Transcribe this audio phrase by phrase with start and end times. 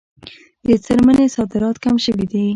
[0.67, 2.45] د څرمنې صادرات کم شوي دي